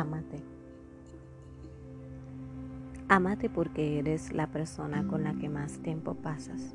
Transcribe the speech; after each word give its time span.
Ámate. 0.00 0.38
Ámate 3.08 3.50
porque 3.50 3.98
eres 3.98 4.32
la 4.32 4.46
persona 4.46 5.06
con 5.06 5.24
la 5.24 5.34
que 5.34 5.50
más 5.50 5.78
tiempo 5.80 6.14
pasas. 6.14 6.74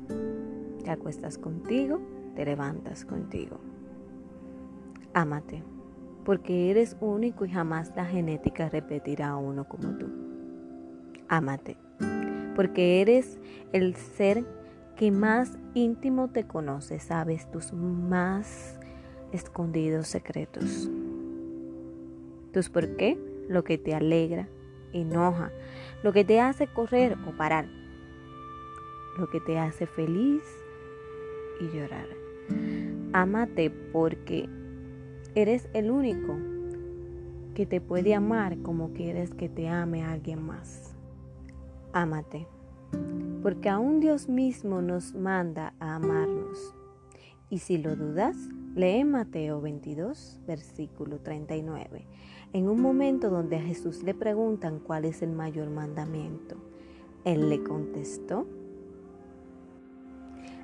Te 0.84 0.90
acuestas 0.92 1.36
contigo, 1.36 2.00
te 2.36 2.44
levantas 2.44 3.04
contigo. 3.04 3.58
Ámate 5.12 5.64
porque 6.24 6.70
eres 6.70 6.96
único 7.00 7.44
y 7.44 7.50
jamás 7.50 7.92
la 7.96 8.04
genética 8.04 8.68
repetirá 8.68 9.30
a 9.30 9.36
uno 9.36 9.64
como 9.64 9.96
tú. 9.98 10.06
Ámate 11.28 11.76
porque 12.54 13.00
eres 13.00 13.40
el 13.72 13.96
ser 13.96 14.44
que 14.94 15.10
más 15.10 15.58
íntimo 15.74 16.28
te 16.28 16.46
conoce, 16.46 17.00
sabes 17.00 17.50
tus 17.50 17.72
más 17.72 18.78
escondidos 19.32 20.06
secretos. 20.06 20.88
Por 22.72 22.96
qué, 22.96 23.18
lo 23.50 23.64
que 23.64 23.76
te 23.76 23.94
alegra, 23.94 24.48
enoja, 24.94 25.52
lo 26.02 26.14
que 26.14 26.24
te 26.24 26.40
hace 26.40 26.66
correr 26.66 27.14
o 27.28 27.32
parar, 27.32 27.66
lo 29.18 29.28
que 29.28 29.40
te 29.40 29.58
hace 29.58 29.86
feliz 29.86 30.42
y 31.60 31.76
llorar. 31.76 32.06
Ámate 33.12 33.70
porque 33.92 34.48
eres 35.34 35.68
el 35.74 35.90
único 35.90 36.34
que 37.54 37.66
te 37.66 37.82
puede 37.82 38.14
amar 38.14 38.56
como 38.62 38.94
quieres 38.94 39.34
que 39.34 39.50
te 39.50 39.68
ame 39.68 40.02
alguien 40.02 40.42
más. 40.42 40.94
Ámate, 41.92 42.46
porque 43.42 43.68
aún 43.68 44.00
Dios 44.00 44.30
mismo 44.30 44.80
nos 44.80 45.14
manda 45.14 45.74
a 45.78 45.96
amarnos. 45.96 46.74
Y 47.50 47.58
si 47.58 47.76
lo 47.76 47.96
dudas, 47.96 48.36
lee 48.76 49.02
Mateo 49.02 49.60
22, 49.60 50.40
versículo 50.46 51.18
39 51.18 52.06
en 52.52 52.68
un 52.68 52.80
momento 52.80 53.30
donde 53.30 53.56
a 53.56 53.60
Jesús 53.60 54.02
le 54.02 54.14
preguntan 54.14 54.78
cuál 54.78 55.04
es 55.04 55.22
el 55.22 55.32
mayor 55.32 55.68
mandamiento. 55.68 56.56
Él 57.24 57.50
le 57.50 57.62
contestó, 57.62 58.46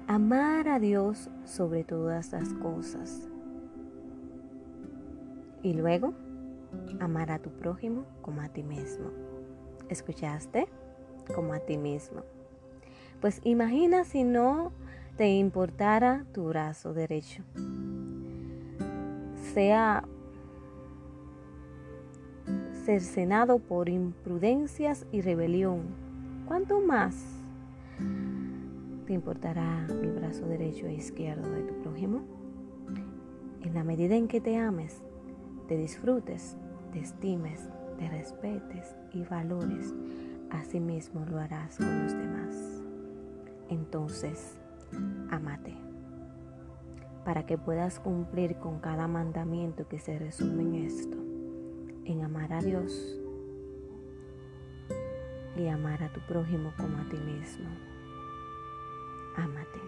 amar 0.07 0.69
a 0.69 0.79
Dios 0.79 1.29
sobre 1.45 1.85
todas 1.85 2.33
las 2.33 2.55
cosas. 2.55 3.29
Y 5.63 5.75
luego, 5.75 6.15
amar 7.01 7.31
a 7.31 7.41
tu 7.41 7.51
prójimo 7.51 8.05
como 8.23 8.41
a 8.41 8.49
ti 8.49 8.63
mismo. 8.63 9.11
¿Escuchaste? 9.89 10.67
Como 11.35 11.53
a 11.53 11.61
ti 11.61 11.77
mismo. 11.77 12.23
Pues 13.21 13.41
imagina 13.45 14.05
si 14.05 14.25
no 14.25 14.73
te 15.17 15.29
importara 15.35 16.25
tu 16.33 16.45
brazo 16.45 16.95
derecho. 16.95 17.43
Sea 19.55 20.03
cercenado 22.87 23.59
por 23.59 23.91
imprudencias 23.91 25.07
y 25.13 25.21
rebelión, 25.21 25.83
¿cuánto 26.47 26.81
más 26.81 27.23
te 29.07 29.13
importará 29.13 29.87
el 29.91 30.13
brazo 30.13 30.47
derecho 30.47 30.87
e 30.87 30.95
izquierdo 30.95 31.51
de 31.51 31.65
tu 31.65 31.75
prójimo? 31.83 32.23
En 33.61 33.75
la 33.75 33.85
medida 33.85 34.17
en 34.17 34.27
que 34.27 34.41
te 34.41 34.57
ames, 34.57 35.03
te 35.69 35.77
disfrutes, 35.77 36.57
te 36.93 37.01
estimes, 37.01 37.69
te 37.99 38.09
respetes 38.09 38.97
y 39.13 39.23
valores, 39.23 39.93
así 40.51 40.81
mismo 40.81 41.27
lo 41.27 41.39
harás 41.39 41.77
con 41.77 42.05
los 42.05 42.13
demás. 42.13 42.83
Entonces, 43.69 44.57
amate 45.31 45.92
para 47.25 47.47
que 47.47 47.59
puedas 47.59 48.01
cumplir 48.01 48.57
con 48.57 48.81
cada 48.81 49.07
mandamiento 49.09 49.89
que 49.89 49.99
se 49.99 50.19
resume 50.19 50.63
en 50.63 50.75
esto 50.87 51.17
en 52.05 52.23
amar 52.23 52.53
a 52.53 52.61
Dios 52.61 53.17
y 55.57 55.69
amar 55.69 56.03
a 56.03 56.13
tu 56.13 56.21
prójimo 56.21 56.73
como 56.77 56.99
a 56.99 57.09
ti 57.09 57.17
mismo. 57.19 57.69
Ámate. 59.37 59.81